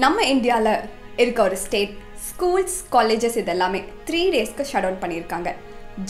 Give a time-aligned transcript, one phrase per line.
[0.00, 0.84] நம்ம இந்தியாவில்
[1.22, 1.90] இருக்க ஒரு ஸ்டேட்
[2.26, 5.50] ஸ்கூல்ஸ் காலேஜஸ் இதெல்லாமே த்ரீ டேஸ்க்கு ஷட் டவுன் பண்ணியிருக்காங்க.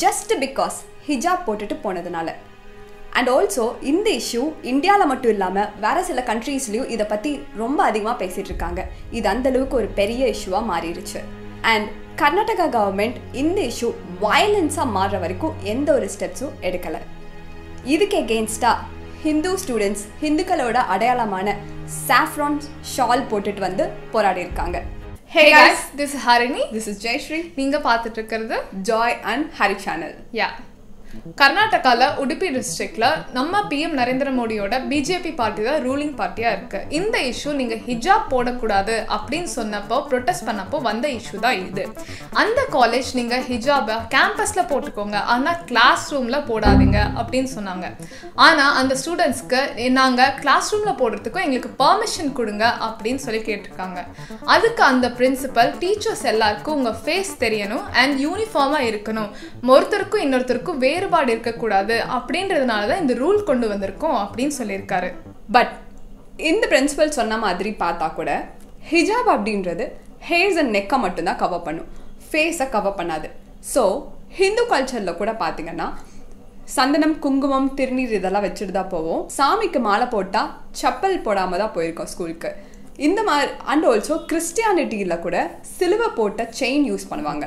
[0.02, 2.28] ஜஸ்ட் பிகாஸ் ஹிஜாப் போட்டுட்டு போனதுனால.
[3.16, 4.42] அண்ட் ஆல்சோ இந்த இஷ்யூ
[4.72, 7.32] இந்தியாவில் மட்டும் இல்லாமல் வேறு சில கண்ட்ரீஸ்லையும் இதை பற்றி
[7.62, 8.84] ரொம்ப அதிகமாக பேசிகிட்டு இருக்காங்க.
[9.18, 11.22] இது அந்தளவுக்கு ஒரு பெரிய இஷ்யூவாக மாறிடுச்சு
[11.72, 11.88] அண்ட்
[12.22, 13.90] கர்நாடகா கவர்மெண்ட் இந்த இஷ்யூ
[14.26, 17.02] வயலன்ஸாக மாறுற வரைக்கும் எந்த ஒரு ஸ்டெப்ஸும் எடுக்கலை.
[17.94, 18.78] இதுக்கு எகெயின்ஸ்டாக
[19.22, 21.48] ஹிந்து ஸ்டூடெண்ட்ஸ் ஹிந்துக்களோட அடையாளமான
[22.06, 22.58] சாஃப்ரான்
[22.92, 24.78] ஷால் போட்டுட்டு வந்து போராடி இருக்காங்க
[25.30, 28.56] hey guys this Harini this is Jayashree நீங்க பார்த்துட்டு இருக்கிறது
[28.88, 30.48] Joy and Hari channel yeah
[31.40, 36.80] கர்நாடகால உடுப்பி டிஸ்ட்ரிக்ட்ல நம்ம பிஎம் நரேந்திர மோடியோட பிஜேபி பார்ட்டி தான் ரூலிங் பார்ட்டியாக இருக்கு.
[36.98, 41.84] இந்த இஷ்யூ நீங்க ஹிஜாப் போடக்கூடாது அப்படின்னு சொன்னப்போ ப்ரொட்டஸ்ட் பண்ணப்போ வந்த இஷ்யூ தான் இது.
[42.42, 45.18] அந்த காலேஜ் நீங்க ஹிஜாபை கேம்பஸ்ல போட்டுக்கோங்க.
[45.34, 47.88] ஆனா கிளாஸ் ரூம்ல போடாதீங்க அப்படின்னு சொன்னாங்க.
[48.46, 54.00] ஆனா அந்த ஸ்டூடெண்ட்ஸ்க்கு நாங்கள் கிளாஸ் ரூம்ல போடுறதுக்கும் எங்களுக்கு பெர்மிஷன் கொடுங்க அப்படின்னு சொல்லி கேட்டிருக்காங்க.
[54.54, 59.30] அதுக்கு அந்த பிரின்சிபல் டீச்சர்ஸ் எல்லாருக்கும் உங்க ஃபேஸ் தெரியணும் அண்ட் யூனிஃபார்மாக இருக்கணும்.
[59.74, 65.08] ஒருத்தருக்கும் இன்னொருத்தருக்கும் வேறுபாடு இருக்கக்கூடாது அப்படின்றதுனால தான் இந்த ரூல் கொண்டு வந்திருக்கோம் அப்படின்னு சொல்லியிருக்காரு.
[65.54, 65.72] பட்
[66.50, 68.30] இந்த பிரின்சிபல் சொன்ன மாதிரி பார்த்தா கூட
[68.90, 69.84] ஹிஜாப் அப்படின்றது
[70.28, 71.88] ஹேர்ஸ் அண்ட் நெக்கை மட்டும்தான் கவர் பண்ணும்.
[72.28, 73.28] ஃபேஸை கவர் பண்ணாது.
[73.72, 73.82] ஸோ
[74.38, 75.88] ஹிந்து கல்ச்சரில் கூட பார்த்தீங்கன்னா
[76.76, 79.22] சந்தனம் குங்குமம் திருநீர் இதெல்லாம் வச்சுட்டு தான் போவோம்.
[79.38, 82.52] சாமிக்கு மாலை போட்டால் செப்பல் போடாமல் தான் போயிருக்கோம் ஸ்கூலுக்கு
[83.08, 85.36] இந்த மாதிரி அண்ட் ஆல்சோ கிறிஸ்டியானிட்டியில் கூட
[85.76, 87.44] சிலுவை போட்ட செயின் யூஸ் பண்ணுவாங்க.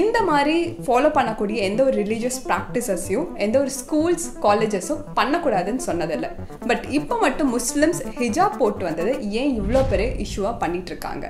[0.00, 6.30] இந்த மாதிரி ஃபாலோ பண்ணக்கூடிய எந்த ஒரு ரிலீஜியஸ் ப்ராக்டிசஸையும் எந்த ஒரு ஸ்கூல்ஸ் காலேஜஸும் பண்ணக்கூடாதுன்னு சொன்னதில்லை.
[6.70, 11.28] பட் இப்போ மட்டும் முஸ்லிம்ஸ் ஹிஜாப் போட்டு வந்தது ஏன் இவ்வளோ பெரிய இஷ்யூவாக பண்ணிட்டு இருக்காங்க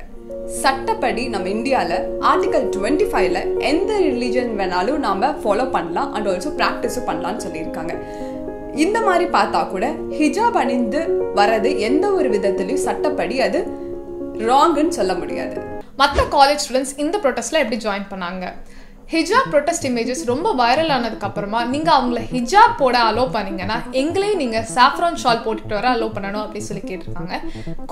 [0.62, 1.96] சட்டப்படி நம்ம இந்தியாவில்
[2.30, 7.94] ஆர்டிகல் டுவெண்ட்டி ஃபைவ்ல எந்த ரிலீஜன் வேணாலும் நாம் ஃபாலோ பண்ணலாம் அண்ட் ஆல்சோ ப்ராக்டிஸும் பண்ணலாம்னு சொல்லியிருக்காங்க.
[8.74, 11.00] இந்த மாதிரி பார்த்தா கூட ஹிஜாப் அணிந்து
[11.34, 13.66] வரது எந்த ஒரு விதத்துலையும் சட்டப்படி அது
[14.38, 15.60] ராங்குன்னு சொல்ல முடியாது.
[15.96, 18.52] மற்ற காலேஜ் ஸ்டூடெண்ட்ஸ் இந்த ப்ரொட்டஸ்ட்ல எப்படி ஜாயின் பண்ணாங்க?
[19.12, 24.58] ஹிஜாப் ப்ரொட்டஸ்ட் இமேஜஸ் ரொம்ப வைரல் ஆனதுக்கு அப்புறமா நீங்க அவங்கள ஹிஜாப் போட அலோ பண்ணீங்கன்னா எங்களையும் நீங்க
[24.74, 27.34] சாஃப்ரான் ஷால் போட்டுட்டு வர அலோ பண்ணணும் அப்படின்னு சொல்லி கேட்டிருக்காங்க.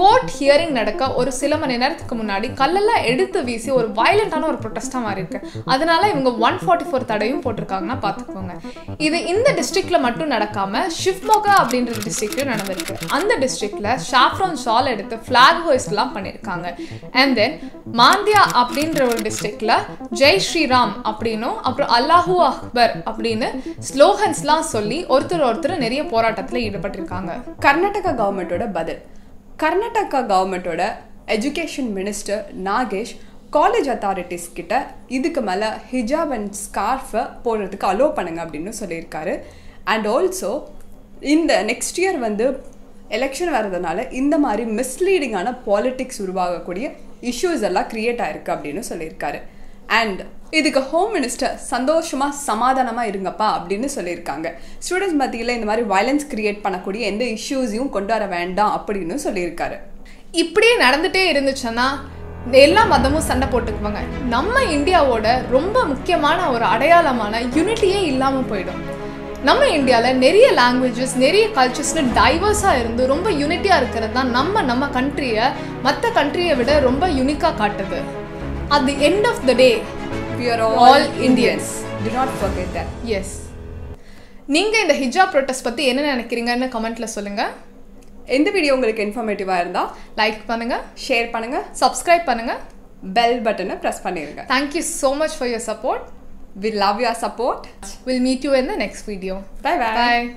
[0.00, 5.02] கோர்ட் ஹியரிங் நடக்க ஒரு சில மணி நேரத்துக்கு முன்னாடி கல்லெல்லாம் எடுத்து வீசி ஒரு வயலண்டான ஒரு ப்ரொட்டஸ்டா
[5.06, 5.40] மாறி இருக்கு
[5.74, 8.54] அதனால இவங்க ஒன் ஃபார்ட்டி ஃபோர் தடையும் போட்டிருக்காங்கன்னா பார்த்துக்கோங்க.
[9.08, 12.96] இது இந்த டிஸ்ட்ரிக்ட்ல மட்டும் நடக்காம ஷிவ்மோகா அப்படின்ற டிஸ்ட்ரிக்ட்லயும் நடந்திருக்கு.
[13.18, 16.66] அந்த டிஸ்ட்ரிக்ட்ல ஷாஃப்ரான் ஷால் எடுத்து ஃபிளாக் ஹோய்ஸ்ட்லாம் பண்ணியிருக்காங்க.
[17.20, 17.58] அண்ட் தென்
[18.00, 19.72] மாந்தியா அப்படின்ற ஒரு டிஸ்ட்ரிக்ட்ல
[20.22, 23.48] ஜெய் ஸ்ரீராம் அப்படின்னும் அப்புறம் அல்லாஹூ அக்பர் அப்படின்னு
[23.90, 27.32] ஸ்லோகன்ஸ்லாம் சொல்லி ஒருத்தர் ஒருத்தர் நிறைய போராட்டத்தில் ஈடுபட்டிருக்காங்க.
[27.66, 29.00] கர்நாடகா கவர்மெண்ட்டோட பதில்.
[29.64, 30.82] கர்நாடகா கவர்மெண்ட்டோட
[31.36, 33.14] education minister Nagesh
[33.56, 34.74] college authorities கிட்ட
[35.16, 39.34] இதுக்கு மேலே ஹிஜாப் அண்ட் ஸ்கார்ஃபை போடுறதுக்கு அலோவ் பண்ணுங்க அப்படின்னு சொல்லியிருக்காரு.
[39.92, 40.52] அண்ட் ஆல்சோ
[41.34, 42.44] இந்த நெக்ஸ்ட் இயர் வந்து
[43.16, 46.86] எலெக்ஷன் வர்றதுனால இந்த மாதிரி மிஸ்லீடிங்கான பாலிட்டிக்ஸ் உருவாகக்கூடிய
[47.30, 49.40] இஷ்யூஸ் எல்லாம் க்ரியேட் ஆயிருக்கு அப்படின்னு சொல்லியிருக்காரு.
[49.98, 50.20] அண்ட்
[50.58, 54.46] இதுக்கு ஹோம் மினிஸ்டர் சந்தோஷமாக சமாதானமாக இருங்கப்பா அப்படின்னு சொல்லியிருக்காங்க.
[54.84, 59.76] ஸ்டூடெண்ட்ஸ் மத்தியில் இந்த மாதிரி வயலன்ஸ் கிரியேட் பண்ணக்கூடிய எந்த இஷ்யூஸையும் கொண்டு வர வேண்டாம் அப்படின்னு சொல்லியிருக்காரு.
[60.42, 61.86] இப்படியே நடந்துகிட்டே இருந்துச்சுன்னா
[62.64, 64.02] எல்லா மதமும் சண்டை போட்டுக்குவாங்க.
[64.34, 68.80] நம்ம இந்தியாவோட ரொம்ப முக்கியமான ஒரு அடையாளமான யூனிட்டியே இல்லாமல் போயிடும்.
[69.48, 75.46] நம்ம இந்தியாவில் நிறைய லாங்குவேஜஸ் நிறைய கல்ச்சர்ஸ்னு டைவர்ஸாக இருந்து ரொம்ப யூனிட்டியாக இருக்கிறது தான் நம்ம நம்ம கண்ட்ரியை
[75.86, 78.00] மற்ற கண்ட்ரியை விட ரொம்ப யூனிக்காக காட்டுது.
[78.74, 79.70] At the end of the day
[80.34, 81.66] We are all, All Indians.
[82.04, 82.86] Do not forget that.
[83.16, 83.32] Yes
[84.48, 87.50] நீங்கள் இந்த ஹிஜாப் ப்ரொட்டஸ்ட் பற்றி என்ன நினைக்கிறீங்கன்னு கமெண்ட்டில் சொல்லுங்கள்
[88.36, 92.60] இந்த வீடியோ உங்களுக்கு இன்ஃபர்மேட்டிவாக இருந்தால் லைக் பண்ணுங்கள் ஷேர் பண்ணுங்க சப்ஸ்கிரைப் பண்ணுங்கள்
[93.18, 96.06] பெல் பட்டனை ப்ரெஸ் பண்ணிடுங்க thank you so much for your support
[96.56, 97.60] We love your support.
[98.04, 99.36] We'll meet you in the next video.
[99.62, 99.94] Bye bye.
[99.96, 100.24] Bye.